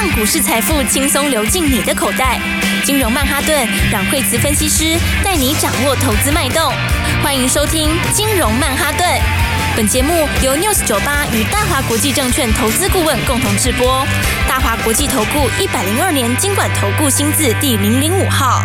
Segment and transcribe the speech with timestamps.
[0.00, 2.40] 让股市财富轻松流进你的口袋。
[2.84, 6.72] 金融曼哈顿，让惠慈分析师带你掌握投资脉动。
[7.20, 9.04] 欢迎收听金融曼哈顿。
[9.76, 10.12] 本节目
[10.44, 14.06] 由 News 九八与大华国际证券投资顾问共同制播。
[14.48, 18.62] 大华国际投顾一百零二年金管投顾新字第零零五号。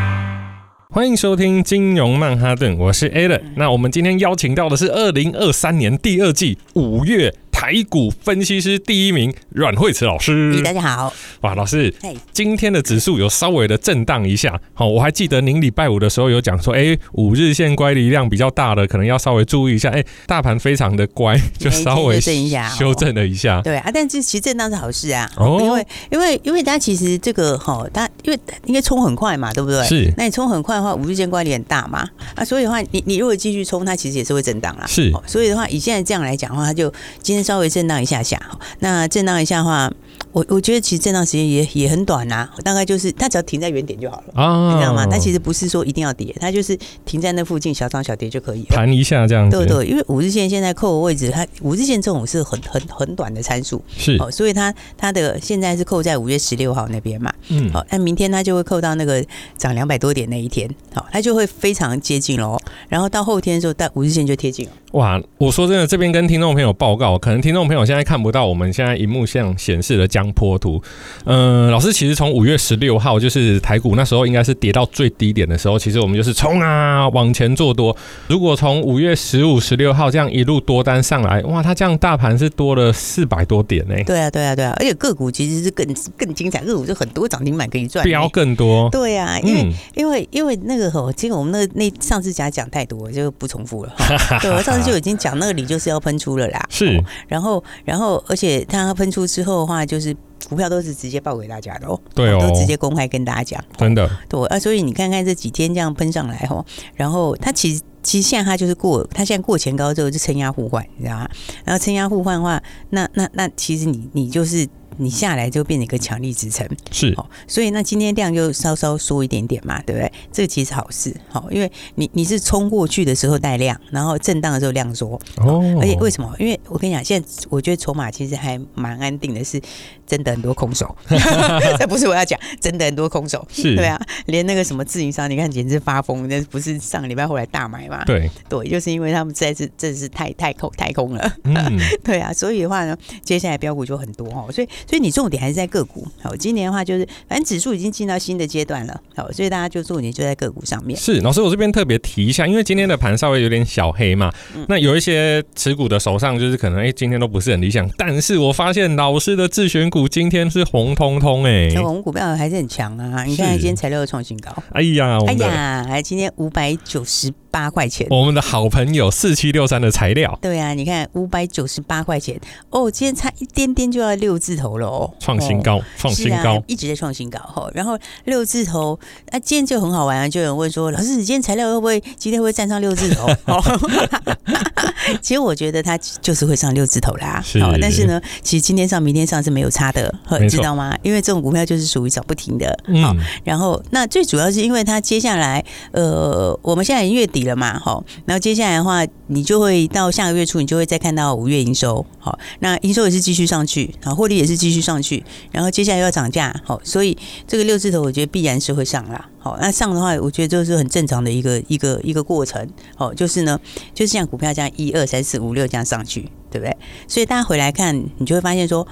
[0.92, 3.42] 欢迎收听金融曼哈顿，我是 Alan。
[3.56, 7.34] 那我们今天邀请到的是二零二三年第二季五月。
[7.64, 11.14] 台股分析师第一名阮慧慈老师，大家好。
[11.44, 11.96] 哇，老师，
[12.34, 14.60] 今天的指数有稍微的震荡一下。
[14.74, 19.88] 好，我还记得您礼拜五的时候有讲说，哎、欸，五日线乖离量比较大的，可能要稍微注意一下。
[19.92, 23.62] 哎、欸，大盘非常的乖，就稍微修正了一下。
[23.62, 25.32] 对啊，但是其实震荡是好事啊。
[25.38, 29.82] 哦，因为因为因为大家其实这个哈，它因为因为冲很快嘛，对不对？
[29.86, 30.14] 是。
[30.18, 34.86] 那你冲很快的话，五日线乖离很大嘛，啊，所以的话，你你如果继续冲，它其实也是会震荡啦。
[34.86, 35.10] 是。
[35.26, 38.42] 所以的话，以现在这样来讲的话，它就今天稍稍微震荡一下下，
[38.80, 39.92] 那震荡一下的话，
[40.34, 45.06] 我我觉得其实震荡时间也也很短呐、啊，大概就是它只要停在原点就好了啊，你知道吗？
[45.06, 49.56] 它其实不是说一定要跌，它就是停在那附近小涨小跌就可以了，弹一下这样子。
[49.56, 54.18] 对对，因为五日线现在扣的位置，它五日线这种是很很很短的参数，是。
[54.20, 59.24] 哦，所以它它的现在是扣在五月十六号那边嘛，嗯，好，那明天它就会扣到那个
[59.58, 64.72] 涨两百多点那一天，好，它就会非常接近喽，然后到后天的时候，到五日线就贴近了。
[64.94, 70.82] 哇，我说真的，这边跟听众朋友报告，可能听众朋友现在看不到我们现在荧幕上显示的江波图。
[71.26, 77.96] 嗯、呃，老师其实从五月十六号，就是台股那时候应该是跌到最低点的时候，其实我们就是冲啊往前做多。
[78.28, 84.04] 如果从五月十五、十六号这样一路多单上来，哇，它这样大盘是多了四百多点呢、欸。
[84.04, 85.86] 对啊，对啊，对啊，而且个股其实是更
[86.18, 88.90] 更精彩，个股就很多涨停板可以赚，标更多。
[88.90, 93.94] 对啊，因为、嗯、因为因为那个吼，其实我们那个那上次讲讲太多，就不重复了。
[94.42, 94.84] 对，我上次。
[94.84, 100.13] 就已经讲那个理就是要喷出了啦，是，然后然后而且它喷出之后的话，就是
[100.50, 111.30] 股票都是直接报给大家的哦，对哦，都直接公开跟大家讲，真的，对啊，所以你看看这几天这样喷上来哦，然后它其实其实现在它就是过，它现在过前高之后就承压互换，你知道吗？
[111.64, 114.68] 然后承压互换的话，那那那其实你你就是。
[114.98, 120.12] 你下来就变成一个强力支撑，是，哦所以那今天量就稍稍缩一点点嘛，对不对？
[120.32, 126.34] 这个其实好事，好，因为你你是冲过去的时候带量，然后震荡的时候量缩，哦，而且为什么？
[126.40, 129.62] 因为我跟你讲，现在我觉得筹码其实还蛮安定的，是
[130.06, 130.96] 真的很多空手，
[131.80, 138.04] 这不是我要讲，真的很多空手，是，对啊，连那个什么自营商，你看简直发疯，那不是上个礼拜后来大买嘛？
[138.06, 141.56] 对，对，就是因为他们实在是真的是太太空太空了，嗯，
[142.04, 144.68] 对啊，所以的话呢，接下来标股就很多哦，所以。
[144.88, 150.98] 所以你重点还是在个股，好，今年的话就是，反正指数已经进到新的阶段了，好，所以大家就重点就在个股上面。
[151.00, 172.36] 是，老师，我这边特别提一下，因为今天的盘稍微有点小黑嘛，嗯、那有一些持股的手上就是可能，哎、欸，今天都不是很理想，但是我发现老师的自选股今天是红彤彤，哎，红股票还是很强啊，你看今天材料又创新高，哎呀，哎呀，哎今天五百九十八块钱，我们的好朋友四七六三的材料，对啊，你看五百九十八块钱，
[172.72, 175.14] 哦，今天差一点点就要六字头了哦。
[175.20, 177.70] 创新高，创新高，啊、一直在创新高哈。
[177.76, 179.00] 然后六字头，
[179.30, 183.28] 那、啊、今天就很好玩啊，就有人问说：“老师，你今天材料会不会今天会站上六字头？”
[185.22, 187.40] 其实我觉得它就是会上六字头啦。
[187.46, 190.12] 是，但是呢，其实今天上、明天上是没有差的，
[190.50, 190.98] 知道吗？
[191.04, 192.76] 因为这种股票就是属于涨不停的。
[192.88, 193.16] 嗯。
[193.44, 198.04] 然后，那最主要是因为它接下来，呃，我们现在月底了嘛，好。
[198.26, 202.06] 然后接下来的话，你就会到下个月初，你就会再看到五月营收。
[202.20, 205.24] 好，那营收也是继续上去，好，获利也是继续上去。
[205.52, 207.18] 然后接下来又要涨价，好，所以
[207.48, 213.60] 这个六字头我觉得必然是会上啦，好，那上的话，我觉得这是很正常的一个一个一个过程，好，就是呢，
[213.94, 216.78] 就是像股票这样一二三四五六这样上去，对不对？
[217.08, 218.88] 所以大家回来看，你就会发现说，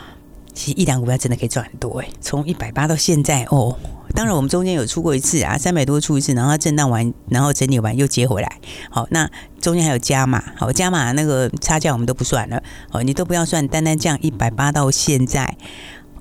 [0.53, 3.77] 其实一档股票真的可以赚很多哎，从一百八到现在哦，
[4.13, 9.29] 当然我们中间有出过一次啊，三百多出一次，然后震荡完，然后整理完又接回来，好，那
[9.59, 12.61] 中间还有加码，好，加码那个差价我们都不算了，
[12.91, 15.55] 哦，你都不要算，单单降一百八到现在。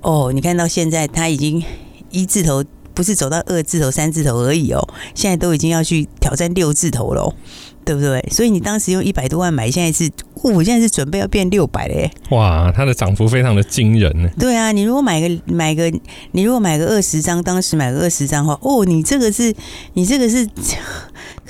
[0.02, 1.62] 哦，你看到现在它已经
[2.10, 2.64] 一字头，
[3.00, 7.34] 不是走到二字头、三字头而已哦，现在都已经要去挑战六字头了，
[7.82, 8.22] 对不对？
[8.30, 10.10] 所以你当时用一百多万买，现在是，
[10.42, 12.10] 我现在是准备要变六百嘞。
[12.28, 14.28] 哇，它的涨幅非常的惊人呢。
[14.38, 15.90] 对啊，你如果买个买个，
[16.32, 19.54] 你如果买个二十张，当时买个二十张的话，哦，你这个是，
[19.94, 20.46] 你这个是。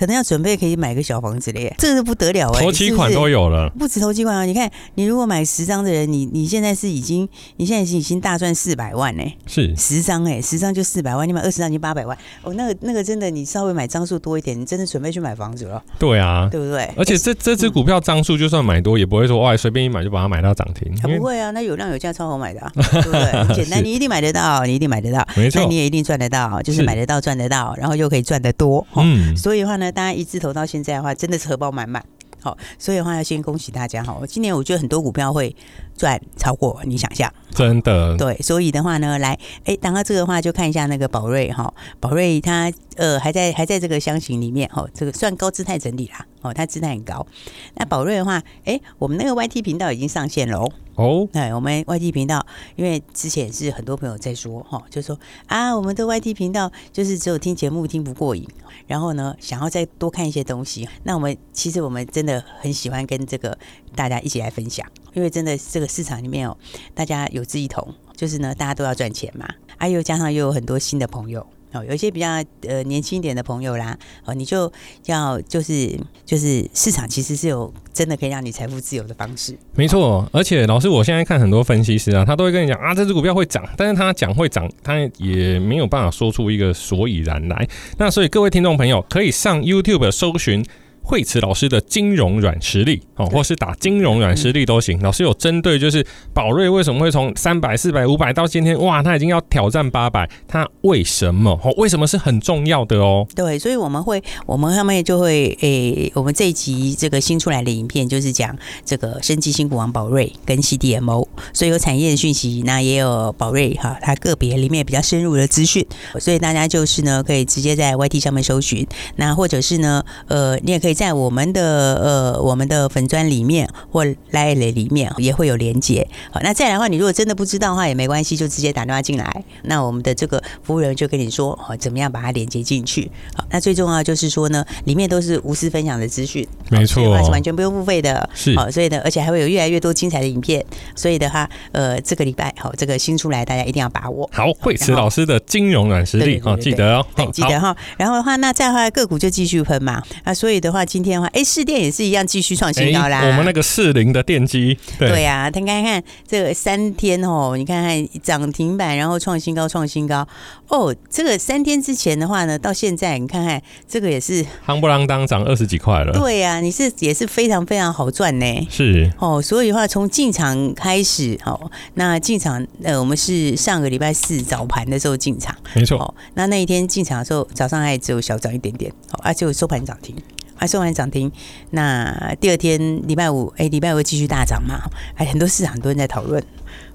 [0.01, 4.45] 可能要准备可以买个小房子嘞，这个是不得了哎、欸，头期款都有了，是不，是不止头期款啊！
[4.47, 9.77] 你看，你如果买十张的人，你你现在是已经，你现在是已经大赚四百万呢、欸，是。
[9.77, 12.17] 十张哎，十张就四百万，你买二十张已经八百万。
[12.41, 16.89] 哦，那个那个真的，你稍微买张数多一点，你真的准备去买房子了，对啊，对不对？
[16.97, 23.45] 而且这这只股票张数就算买多，也不会说哇随便一买就把它买到涨停，啊、不会啊，那有量有价超好买的、啊， 对不对？
[23.45, 32.05] 很简单，你一定买得到， 你一定买得到，没错，你也一定赚得到，就是买得到赚得到，然后又可以赚得多，嗯，所以的话呢，大家一字头到现在的话，真的是荷包满满。
[32.43, 34.19] 好，所以的话要先恭喜大家哈！
[34.27, 35.55] 今年我觉得很多股票会
[35.95, 38.17] 赚超过你想象，真的。
[38.17, 41.71] 对，所以的话呢，来，哎，讲到这个的话，就看一下那个宝瑞哈，
[42.01, 47.27] 宝瑞它呃还在还在这个箱型里面哈，这个算高姿态整理啦，哦，他姿态很高。
[47.75, 50.71] 那宝瑞的话，哎，我们那个 YT 频道已经上线喽。
[50.97, 52.45] 哦，对，我们 YT 频道，
[52.77, 58.47] 因为之前是很多朋友在说哈，就说啊，我们的 YT 频道就是只有听节目听不过瘾，
[58.87, 60.87] 然后呢，想要再多看一些东西。
[61.05, 63.57] 那我们其实我们真的很喜欢跟这个
[63.95, 66.57] 大家一起来分享，因为真的这个市场里面哦，
[66.95, 69.49] 大家有志一同，就是呢，大家都要赚钱嘛，
[69.79, 71.47] 啊，又加上又有很多新的朋友。
[71.73, 74.73] 哦，有一些比较呃年轻一点的朋友啦，哦，你就
[75.07, 79.57] 要就是就是市场其实是有真的可以让你财富自由的方式。
[79.75, 87.69] 没错，而且老师，我现在看很多分析师啊，他都会跟你讲啊，这只股票会涨，但是他讲会涨，他也没有办法说出一个所以然来。
[87.99, 90.65] 那所以各位听众朋友可以上 YouTube 搜寻。
[91.11, 94.97] 惠慈老师的金融软实力哦，或是打金融软实力都行。
[95.03, 101.59] 老师有针对就是宝瑞为什么会从三百、四百、五百到今天哇，他已经要挑战八百，他为什么？
[101.65, 103.27] 哦，为什么是很重要的哦？
[103.35, 115.85] 对，所以我们会，我们后面就会诶、欸，我们这一集这个新出来的影片就是讲这个生技新股王宝瑞跟 CDMO，所以有产业的讯息，那也有宝瑞哈，它个别里面比较深入的资讯，
[116.21, 118.87] 所以大家就是呢可以直接在 YT 上面搜寻，
[119.17, 121.00] 那或者是呢，呃，你也可以。
[121.01, 126.07] 在我们的呃我们的粉砖里面或 LINE 里面也会有连接。
[126.31, 129.43] 好，那再来的话，你如果真的不知道的话也没关系，就直接打电话进来。
[129.63, 133.11] 那我们的这个服务人员就跟你说，好，怎么样把它连接进去。
[133.35, 138.29] 好，那最重要就是说呢，里面都是无私分享的资讯，没错，是完全不用付费的。
[138.35, 140.63] 是，好，所以呢，而且还会有越来越多精彩的影片。
[140.95, 144.29] 所以的话，呃，这个礼拜好，这个新出来，大家一定要把握。
[144.35, 147.75] 好，惠慈老师的金融软实力哦，记得哦，对，记得哈。
[147.97, 150.03] 然后的话，那再后来个股就继续喷嘛。
[150.25, 150.85] 啊，所以的话。
[150.91, 153.25] 今天的话，哎，四电也是一样，继续创新高啦。
[153.25, 160.27] 我们那个四零的电机，对呀，他看看这个三天哦，你看看涨停板，然后创新高，创新高
[160.67, 160.93] 哦。
[161.09, 166.13] 这个三天之前的话呢，到现在你看看这个也是夯不啷当涨二十几块了。
[166.13, 168.69] 对呀，你是也是非常非常好赚呢。
[168.69, 176.01] 是哦，所以的话从进场开始，哦，那进场呃，我们是上个礼拜四早盘的时候进场，没错。
[176.01, 180.17] 哦，那那一天进场的时候，早上还只有小涨一点点，哦，而且收盘涨停。
[180.61, 181.33] 啊收完涨停，
[181.71, 182.79] 那第二天
[183.09, 184.79] 礼拜五，哎，礼拜五继续大涨嘛？
[185.17, 186.41] 哎，很多市场很多人在讨论。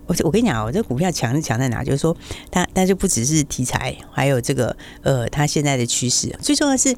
[0.05, 1.83] 我我跟你讲，我这股票强是强在哪？
[1.83, 2.15] 就是说，
[2.51, 6.95] 它它就不只是题材，还有这个呃，它现在的趋势，最重要的是。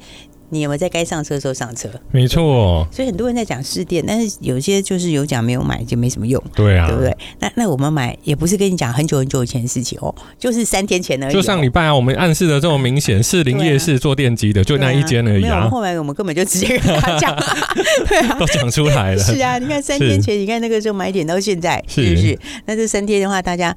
[0.50, 1.88] 你有没有在该上车的时候上车？
[2.10, 7.16] 没错，所以很多人在讲试电，但是有些就是有讲没有买就没什么用，对啊，对不对？
[7.40, 11.32] 那那我们买也不是跟你讲很久很久以前的事情哦，就是三天前而已。
[11.32, 15.60] 就上礼拜啊，我们暗示的这么明显，士林夜市做电机的就那一间而已啊。
[15.60, 17.36] 没有，后来我们根本就直接跟他讲，
[18.08, 19.22] 对啊，都讲出来了。
[19.22, 22.38] 是啊，你看三天前，你看那个时候买点到现在，是不是？
[22.66, 23.76] 那这三天的话，大家。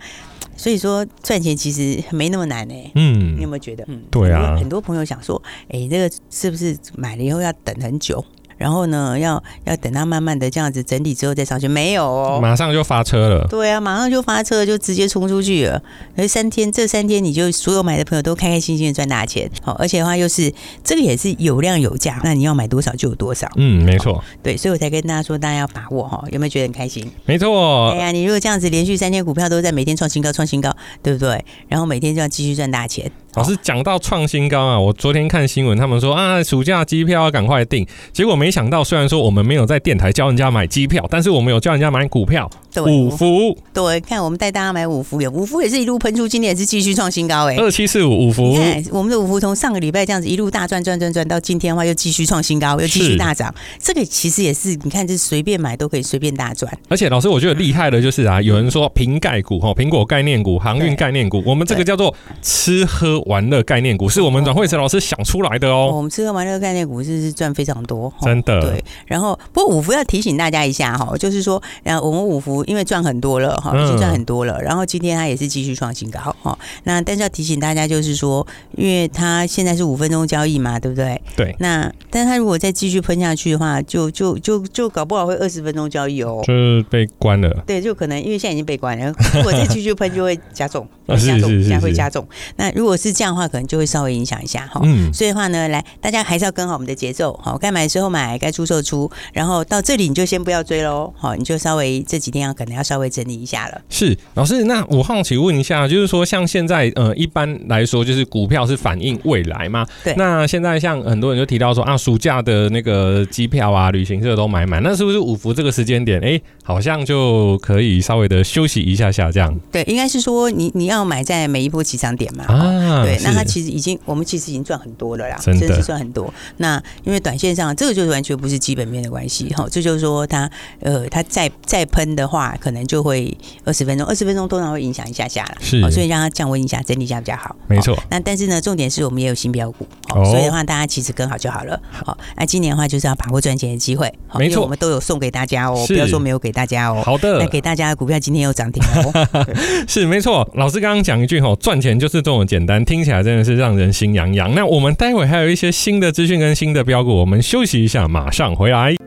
[0.58, 2.92] 所以说赚钱其实没那么难呢、欸。
[2.94, 3.21] 嗯，
[3.52, 3.84] 没有觉得？
[3.88, 4.56] 嗯，对啊。
[4.58, 8.24] 很多朋友想说，哎、欸，这个是不是买了以后要等很久？
[8.58, 13.48] 然后呢，要要等它慢慢的这样子整理之后再上去，没有哦，马上就发车了。
[13.48, 15.82] 对啊，马上就发车，就直接冲出去了。
[16.16, 19.50] 而三天，这三天你就所有买的朋友都开开心心的赚大钱。
[19.64, 20.54] 好，而且的话又是
[20.84, 23.50] 这个也是有量有价，那你要买多少就有多少。
[23.56, 24.24] 嗯，没错。
[24.44, 26.24] 对，所以我才跟大家说，大家要把握哈。
[26.30, 27.12] 有没有觉得很开心？
[27.26, 27.90] 没错。
[27.94, 31.44] 哎呀，你如果这样子连续三天股票都在每天创新高，创新高，对不对？
[31.68, 33.12] 然后每天就要继续赚大钱。
[33.36, 42.50] 老师讲到创新高啊，我昨天看新闻，他们说啊，暑假机票要赶快订，结果没想到，虽然说我们没有在电台教人家买机票，但是我们有教人家买股票。
[42.74, 48.58] 对五福，对，看我们带大家买五福，也五福也是一路喷出，今天也是继续创新高哎，二七四五五福，
[48.92, 56.72] 我们的五福从上个礼拜这样子一路大赚赚赚赚到今天的话又继续创新高，又继续大涨，这个其实也是你看，这随便买都可以随便大赚。
[56.88, 65.92] 而且老师，我觉得厉害的就是啊，有人说瓶盖股哈，苹果概念股、航运概念股，我们这个叫做吃喝玩乐概念股，是我们阮慧慈老师想出来的哦。
[65.94, 68.62] 我们吃喝玩乐概念股是是赚非常多，真的。
[68.62, 72.62] 对，然后不过五福要提醒大家一下哈，就是说，然后我们五福。
[72.72, 76.58] 因为赚很多了哈，已经赚很多了，然后今天它也是继续创新高哈。
[76.84, 78.46] 那但是要提醒大家，就是说，
[78.78, 81.22] 因为它现在是五分钟交易嘛，对不对？
[81.36, 81.56] 对。
[81.60, 87.50] 那但是它如果再继续喷下去的话，就就就就搞不好会二十分钟交易哦，就是被关了。
[87.66, 92.26] 对，就可能因为现在已经被关了，如果再继续喷就会加重， 加重，加会加重。
[92.56, 94.82] 那如果是这样的话，可能就会稍微影响一下哈。
[94.84, 95.12] 嗯。
[95.14, 103.82] 所以的话呢，来大家还是要跟好我们的节奏，好，该买的时候买，该出售出，然后到这里你就先不要追喽，好，你就稍微这几天要可能要稍微整理一下了。
[103.90, 109.86] 是老师，那我好奇问一下，就是说像现在呃，一般来说就是股票是反映未来吗？
[110.04, 110.14] 对。
[110.18, 119.54] 那现在像很多人就提到说啊，暑假的那个机票啊、旅行社都买满，那是不是五福这个时间点，哎、欸，好像就可以稍微的休息一下下这样？
[119.72, 122.46] 对，应该是说你你要买在每一波起涨点嘛。
[122.46, 126.34] 啊，对，那它其实已经我们其实已经赚很多了啦，真是赚很多。
[126.58, 137.56] 那因为短线上这个就是完全不是基本面的关系哈，这就是说它呃它再再喷的话，可能就会二十分钟，二十分钟通常会影响一下下了，是，所以让它降温一下，整理一下比较好。
[137.68, 137.98] 没错。
[138.10, 141.80] 那但是呢，重点是我们也有新标股，哦，所以的话大家其实跟好就好了。
[141.92, 147.02] 好，那今年的话就是要把握赚钱的机会，没错，我们都有送给大家哦，不要说没有给大家哦。
[147.04, 149.48] 好的，那给大家的股票今天又涨停哦，
[149.88, 150.48] 是没错。
[150.56, 154.54] 老师刚刚讲一句哦，赚钱就是这么简单，听起来真的是让人心痒痒。
[154.54, 158.98] 那我们待会还有一些新的资讯跟新的标股，我们休息一下，马上回来。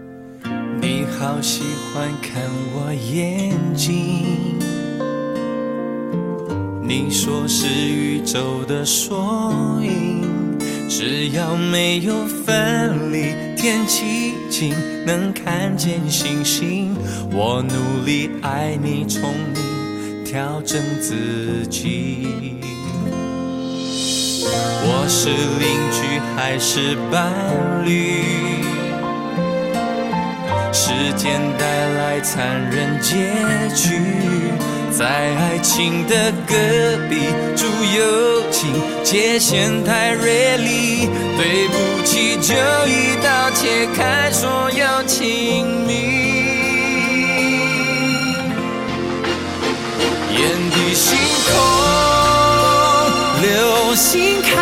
[0.81, 4.25] 你好喜欢看我眼睛，
[6.83, 10.25] 你说是宇宙的缩影，
[10.89, 14.75] 只要没有分离，天气晴，
[15.05, 16.97] 能看见星星。
[17.31, 22.54] 我努力爱你，宠你，调整自己。
[24.47, 27.33] 我是邻居还是伴
[27.85, 28.23] 侣？
[30.73, 33.15] 时间带来残忍结
[33.75, 34.01] 局，
[34.91, 36.55] 在爱情的隔
[37.09, 38.73] 壁住友情，
[39.03, 42.55] 界限太锐利，对不起就
[42.87, 45.93] 一刀切开所有亲密，
[50.31, 51.17] 眼底星，
[54.15, 54.54] 流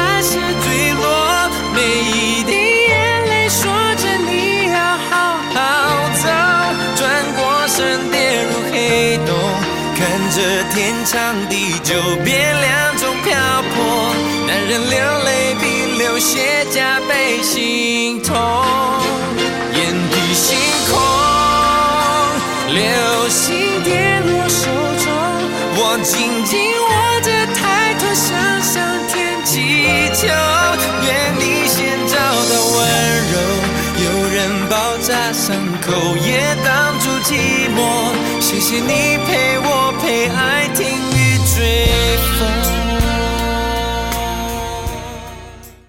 [35.42, 35.90] 伤口，
[36.25, 37.34] 也挡住寂
[37.75, 38.14] 寞。
[38.40, 41.82] 谢谢你陪我陪爱听雨追
[42.38, 42.49] 风。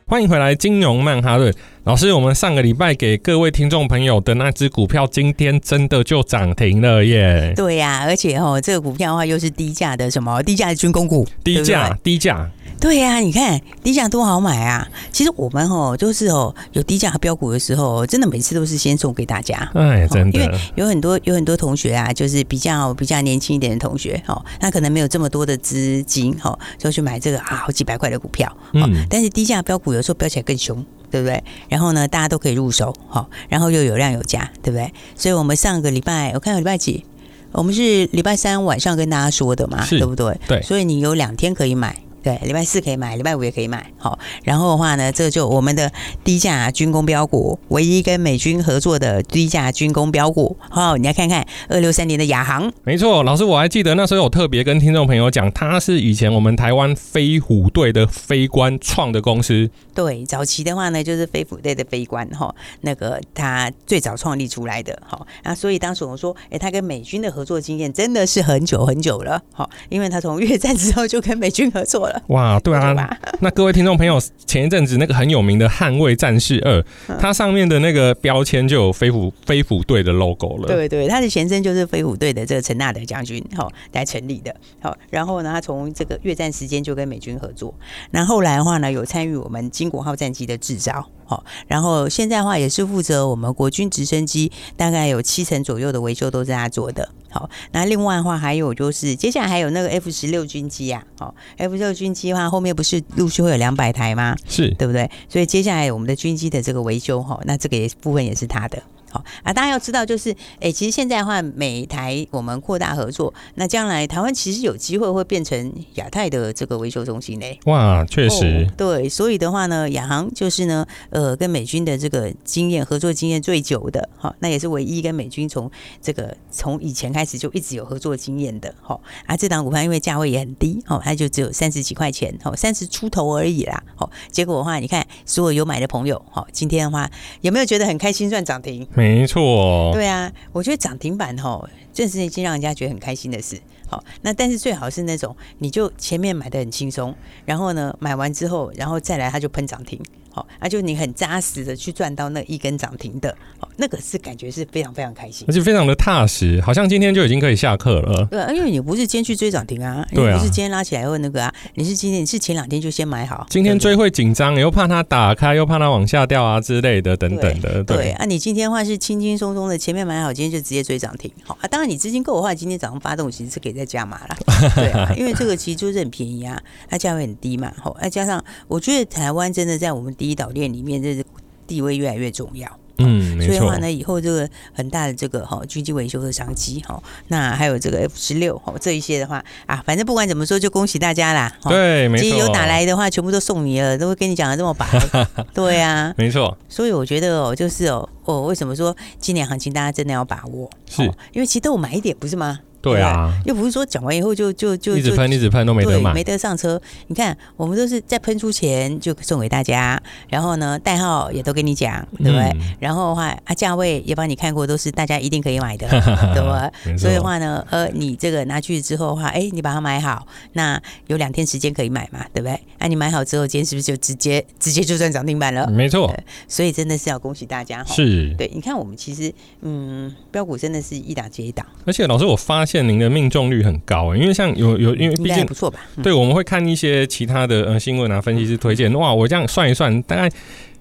[0.08, 1.54] 欢迎回来，金融曼哈顿
[1.86, 2.14] 老师。
[2.14, 7.52] 我们上个礼拜给各位听众朋友的那只股票，今天真的就涨停了耶！
[7.56, 10.42] 对呀、啊，而且哦，这个股票的话又是低价的什么？
[10.44, 12.50] 低价的军工股，低价，低价。
[12.80, 14.88] 对呀、啊，你看低价多好买啊！
[15.12, 19.70] 其实我们哦，就是哦，有低价标股的时候，真的每次都是先送给大家。
[19.74, 28.48] 哎，真的，因为有很多有很多同学啊，就是比较比较年轻一点的同学，哦，他可能没有这么多的资金，哦，就去买这个啊，好几百块的股票。
[28.74, 29.06] 哦、嗯。
[29.10, 31.44] 但是低价标股有时候飙起来更凶，对不对？
[31.70, 34.92] 然后呢，大家都可以入手，好，然后又有量有价，对不对？
[35.16, 37.06] 所以我们上个礼拜，我看礼拜几？
[37.52, 40.36] 我们是礼拜三晚上跟大家说的嘛，对不对？
[40.48, 40.62] 对。
[40.64, 41.96] 所以你有两天可以买。
[42.24, 43.86] 对，礼拜四可以买，礼拜五也可以买。
[43.98, 45.92] 好，然后的话呢，这就我们的
[46.24, 50.56] 低价军工标股，唯一跟美军合作的低价军工标股。
[50.70, 52.72] 好，你来看看二六三零的亚航。
[52.86, 59.70] 没错，老师我还记得那时候有特别跟听众朋友讲，他是以前我们台湾飞虎队的飞官创的公司。
[59.94, 64.98] 对，早期的话呢，就是飞虎队的飞官哈，那个他最早创立出来的。
[65.06, 69.42] 哈，那所以当时我说，哎，他跟美军的合作经验真的是很久很久了。
[69.52, 72.13] 好，因为他从越战之后就跟美军合作了。
[72.28, 72.94] 哇，对啊，
[73.40, 76.80] 那各位听众朋友，前一阵子那个很有名的《捍卫战士二》，
[77.20, 80.68] 它上面的那个标签就有飞虎飞虎队的 logo 了。
[80.68, 84.54] 对对，它的前身就是飞虎队的这个陈纳德将军哈来成立的。
[84.82, 87.74] 好，然后呢，他从这个越战时间就跟美军合作，
[88.12, 91.08] 那后来的话呢，有参与我们金国号战机的制造。
[91.26, 97.10] 好，然后现在的话也是负责我们国军直升机，大概有七成左右的维修都是他做的。
[97.34, 104.36] 好，那另外的话还有就是接下来还有那个 F 十六军机啊，好，F 十六军机的话后面不是陆续会有两百台吗？
[104.48, 105.10] 是，对不对？
[105.28, 108.84] 所以接下来我们的军机的这个维修哈，那这个也部分也是他的。
[109.14, 117.60] 好啊，大家要知道，就是哎，其实现在的话，美台我们扩大合作，那将来台湾其实有机会会变成亚太的这个维修中心嘞。
[117.66, 125.70] 哇，确实、哦，对，所以的话呢，亚航就是呢，呃，跟美军的这个经验合作经验最久的，好，那也是唯一跟美军从
[126.02, 137.08] 这个从以前开始就一直有合作经验的，好啊，这档股票因为价位也很低，哦，它就只有三十几块钱，哦，三十出头而已啦，好，结果的话，你看所有有买的朋友，好，今天的话
[137.42, 138.88] 有没有觉得很开心赚涨停？
[139.04, 143.60] 没错，对啊，我觉得涨停板吼，这是一件让人家觉得很开心的事。
[143.86, 150.02] 好，那但是最好是那种，你就前面买的很轻松，然后呢，买完之后，然后再来它就喷涨停。
[150.34, 158.26] 好，那就你很扎实的去赚到那一根涨停的，好，那个是感觉是非常非常开心，而且非常的踏实，好像今天就已经可以下课了。
[158.26, 167.84] 对，因为你不是今天去追涨停啊，对啊，不是今天拉起来问那个啊，你是今天你是前两天就先买好，今天追会紧张，又怕它打开，又怕它往下掉啊之类的等等的。
[167.84, 171.32] 对，对啊，你今天的话是轻轻松松的前面买好，今天就直接追涨停。
[171.44, 174.38] 好啊，当然你资金够的话，今天早上发动其实是可以再加码啦。
[174.76, 176.60] 对啊，因为这个其实就是很便宜啊，
[176.90, 181.04] 它价位很低嘛，好，再加上我觉得台湾真的在我们第一岛链里面。
[181.04, 181.26] 这是
[181.68, 191.52] 地位越来越重要，嗯，所以的话呢，以后这个很大的这个哈军机维修的商机哈，那还有这个 F 十六哈这一些的话啊，反正不管怎么说，就恭喜大家啦。
[191.64, 194.88] 对，没错，其实有打来的话，全部都送你了，都会跟你讲的这么白。
[195.54, 196.58] 对啊，没错。
[196.70, 200.70] 所以我觉得哦，就是哦哦，为什么说今年行情大家真的要把握？
[200.90, 201.02] 是
[201.32, 202.60] 因为其实都有买一点，不是吗？
[202.84, 206.80] 对啊，又不是说讲完以后就就就一直喷一直喷都没得买，没得上车。
[207.08, 212.44] 你看，我们都是在喷出前就送给大家，然后呢，代号也都跟你讲，对不对？
[212.50, 215.88] 嗯、然后的话，啊，价位也帮你看过，都是大家一定可以买的，
[216.36, 216.70] 对吧？
[216.98, 222.60] 所以的话呢，呃，你这个拿去之后的话，哎，你把它买好，那有两天时间可以买嘛，对不对？
[222.80, 225.70] 那、啊、你买好之后，今天是不是就直接直接就赚涨停板了？
[225.70, 226.14] 没错。
[226.48, 228.52] 所以真的是要恭喜大家，是对。
[228.54, 235.80] 你看，我们其实嗯，标股真的是一档接一档，而且老师，我发现您的命中率很高，因为像有有，因为毕竟不错吧？
[236.02, 238.92] 对，我们会看一些其他的呃新闻啊，分析师推荐。
[238.94, 240.30] 哇，我这样算一算，大概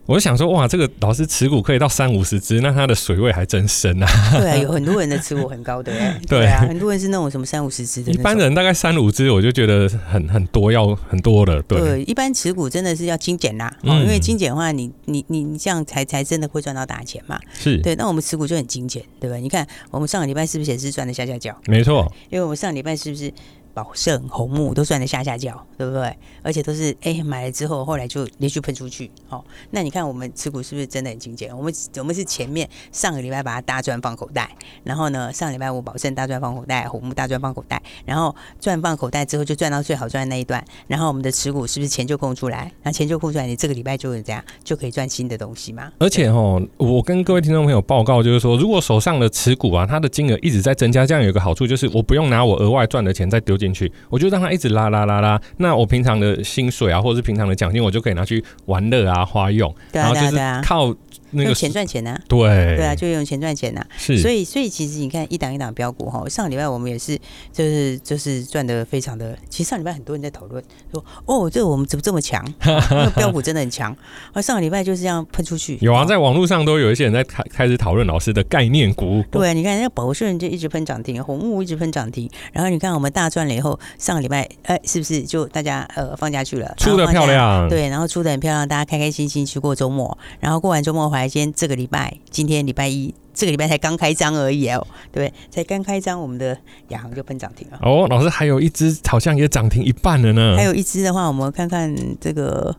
[0.07, 4.07] 我就想说，哇，这个老师持股可以到三五十只，那他的水位还真深啊。
[4.37, 5.93] 对啊，有很多人的持股很高的，
[6.29, 8.11] 对啊，很多人是那种什么三五十只的。
[8.11, 11.63] 一般人大概三五只，我就觉得很很多，要很多了。
[11.63, 17.39] 对，对，一般持股真的是要精简啦，嗯、因为精简的话，你你你你这样才才真的会赚到大钱嘛。
[17.57, 19.37] 是对，那我们持股就很精简，对吧？
[19.37, 21.57] 你看我们上个礼拜是不是也是赚的下下脚？
[21.67, 23.33] 没错，因为我们上个礼拜是不是？
[23.75, 26.17] 宝盛、红木都算得下下轿，对不对？
[26.43, 29.11] 而且都是哎、买了之后，后来就连续喷出去。
[29.29, 31.57] 好，那你看我们持股是不是真的很精简？
[31.57, 34.51] 我们我们是前面上个礼拜把它大赚放口袋，
[34.85, 42.71] 然后呢，上礼拜五宝盛大赚放口袋，红木大赚放口袋，然后赚放口袋之后就赚到最好赚的那一段，然后我们的持股是不是钱就空出来？
[42.83, 45.91] 那钱就空出来，你这个礼拜就是这样就可以赚新的东西嘛？
[45.99, 54.43] 而且哦，我跟各位听众朋友报告，就是说，如果手上的持股啊，它的金额一直在增加，这样有一个好处就是我不用拿我额外赚的钱再丢进去，我就让。
[54.43, 60.93] 他一直拉拉拉拉，那我平常的薪水啊，或者是平常的奖金，我就可以拿去玩乐啊、花用，然后就是靠。
[61.33, 62.21] 那个用钱赚钱呢、啊？
[62.29, 62.41] 对
[62.77, 63.87] 对啊，就用钱赚钱呐、啊。
[63.97, 67.19] 是，所以所以其实你看一档一档标股哈，上礼拜我们也是
[67.53, 69.37] 就是就是赚的非常的。
[69.51, 72.43] 其实上礼拜很多人在讨论说，哦，这个我们怎么这么强？
[72.65, 73.95] 那个标股真的很强。
[74.33, 75.79] 而上个礼拜就是这样喷出去。
[75.81, 79.23] 有啊，在网络上都有一些人在开开始讨论老师的概念股。
[79.31, 82.31] 对、啊，你看那个宝顺就一直喷涨停，红木一直喷涨停。
[82.53, 86.75] 然后你看我们大赚了以后，上个礼拜哎，是不是就大家呃放假去了？
[86.77, 87.69] 出的漂亮。
[87.69, 90.17] 对，然后出的很漂亮，大家开开心心去过周末。
[90.41, 92.13] 然后过完周末回来，今天这个礼拜。
[92.31, 95.33] 今天礼拜一，这个礼拜才刚开张而已哦，对不对？
[95.51, 96.59] 才刚开张，我们的
[96.89, 97.79] 亚航就喷涨停了。
[97.83, 100.57] 哦，老师还有一只好像也涨停一半了呢。
[100.57, 102.75] 还有一只的话，我们看看这个。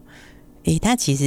[0.66, 1.26] 诶，他其实，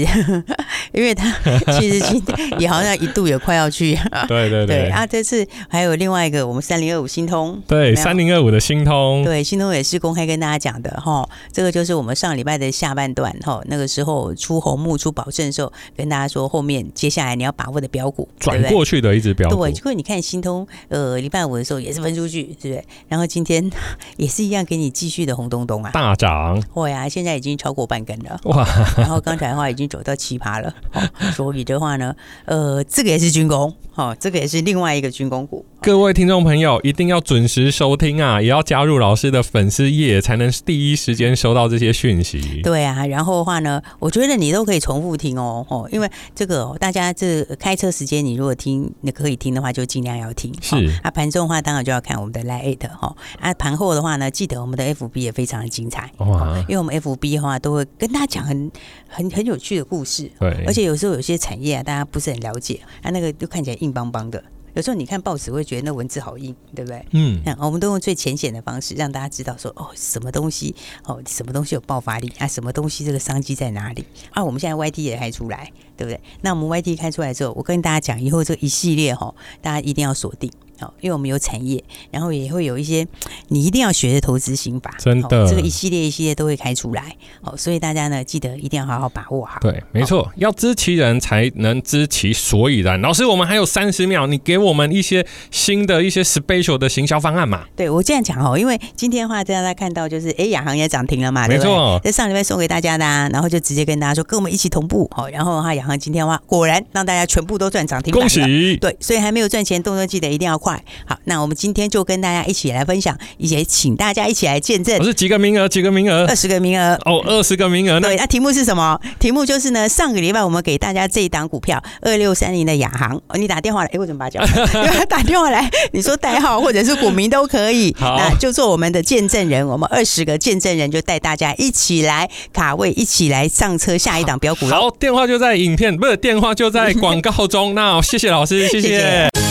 [0.92, 1.30] 因为他
[1.78, 3.94] 其实今天也好像一度也快要去，
[4.26, 22.84] 对对对，对啊，这次还有另外一个我们三零二五新通，对三零二五的新通，对新通也是公开跟大家讲的哈，这个就是我们上礼拜的下半段哈，那个时候出红木出宝盛的时候，跟大家说后面接下来你要把握的标股，转过去的一只标股，对，结果你看新通，呃，礼拜五的时候也是分出去，对不对？
[23.08, 23.70] 然后今天
[24.16, 29.22] 也是一样给你继续的红咚咚啊，大涨，哇呀，现在已经超过半根了，哇，然后。
[29.26, 30.72] 刚才的话已经走到奇葩了，
[31.34, 35.66] 所以的话呢，呃，这个也是军工，哦，这个也是另外一个军工股。
[35.82, 42.60] 各位听众朋友一定要准时收听啊，也要加入老师的粉丝页，才能第一时间收到这些讯息。
[42.62, 50.54] 对啊，然后的话呢，我觉得你都可以重复听哦，哦，因为这个、哦、大家这开车时间，你如果听，你可以听的话，就尽量要听。
[50.62, 58.70] 是、哦、啊，盘中的话当然就要看我们的 Lite 哈、哦，啊，盘后的话呢，记得我们的 FB 也非常的精彩哇、哦，因为我们 FB 的话都会跟大家讲很
[59.16, 60.30] 很很有趣的故事。
[60.38, 64.42] 对，而且有时候有些产业啊，大家不是很了解，啊，那个就看起来硬邦邦的。
[64.74, 67.02] 有时候你看报纸会觉得那文字好硬，对不对？
[67.12, 70.76] 嗯，那我们都用最浅显的方式让大家知道说，哦，什么东西，
[71.06, 72.46] 哦，什么东西有爆发力啊？
[72.46, 74.04] 什么东西这个商机在哪里？
[74.32, 76.20] 啊，我们现在 YT 也开出来，对不对？
[76.42, 80.52] 那我们 YT 开出来之后，我跟大家讲，以后这一系列哈，大家一定要锁定。
[80.78, 83.06] 好，因为我们有产业，然后也会有一些
[83.48, 87.16] 你一定要学的投资心法，真的，这个一系列一系列都会开出来。
[87.42, 89.58] 好，所以大家呢，记得一定要好好把握好。
[89.60, 93.00] 对，没错，要知其人才能知其所以然。
[93.00, 97.64] 老师，我们还有三十秒，你给我们一些新的一些 special 的行销方案嘛？
[97.76, 105.08] 对，我这样讲哦，因为今天的话，大家看到就是，哎，亚航也涨停了嘛，没错，在上礼拜送给大家的，然后就直接跟大家说，跟我们一起同步。
[105.14, 108.76] 好，然后的话，亚航今天的话，果然让大家全部都赚涨停，恭喜！
[108.78, 110.84] 对，所以还没有赚钱，动作记得一定要快。
[111.06, 111.46] 好，那我。
[111.46, 114.98] 我们今天就跟大家一起来分享，也请大家一起来见证。
[114.98, 115.68] 我是几个名额？
[115.68, 116.26] 几个名额？
[116.26, 116.98] 二十个名额。
[117.04, 118.00] 哦，二十个名额。
[118.00, 119.00] 对，那题目是什么？
[119.20, 124.44] 题目就是呢，上个礼拜我们给大家这一档股票二六三零的亚航，你打电话来，哎，为什么把它讲？
[125.06, 127.94] 打电话来，你说代号或者是股民都可以。
[128.00, 134.66] 好，那就做我们的见证人，我们二十个见证人就带大家一起来卡位，一起来上车下一档标股。
[134.66, 137.72] 好，电话就在影片，不是电话就在广告中。
[137.78, 138.98] 那谢谢老师，谢谢。
[138.98, 139.45] 嘿，别走开。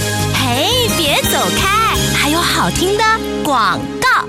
[2.66, 3.04] 好听的
[3.44, 4.28] 广告，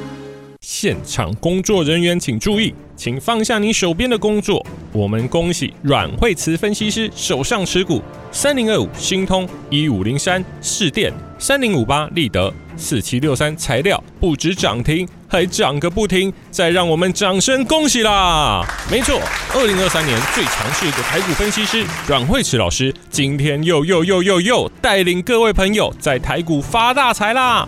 [0.61, 4.63] 现场工作人员请注意，请放下你手边的工作。
[4.93, 16.31] 我们恭喜阮慧慈分析师手上持股三零二五新通一五零三市电三零五八立德四七六三材料，不止涨停，还涨个不停。
[16.51, 18.63] 再让我们掌声恭喜啦！
[18.91, 19.19] 没错，
[19.55, 27.67] 二零二三年最强势的台股分析师阮慧慈老师，今天又又又又又带领各位朋友在台股发大财啦！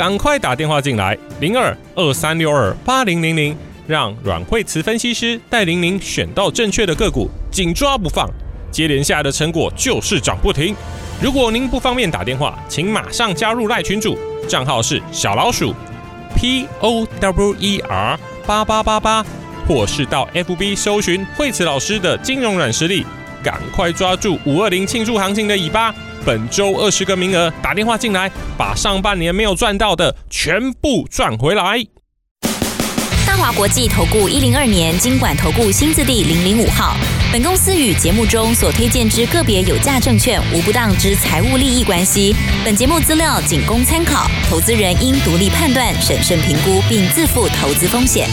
[0.00, 3.54] 赶快打电话进来，零二二三六二八零零零，
[3.86, 8.26] 让阮慧慈分析师带领您选到正确的个股，紧抓不放，
[8.72, 10.74] 接连下来的成果就是涨不停。
[11.20, 15.74] 如果您不方便打电话，请马上加入赖群主，账号是小老鼠
[16.34, 19.22] P O W E R 八八八八，
[19.68, 23.04] 或是到 FB 搜寻慧慈老师的金融软实力，
[23.42, 25.94] 赶快抓住五二零庆祝行情的尾巴。
[26.24, 31.84] 本周二十个名额，打电话进来，把上半年没有赚到的全部赚回来。
[33.26, 36.94] 大华国际投顾一零二年金管投顾新字第零零五号。
[37.32, 42.34] 本公司与节目中所推荐之个别有价证券无不当之财务利益关系。
[42.64, 48.28] 本节目资料仅供参考，投资人应独立判断、审慎评估，并自负投资风险。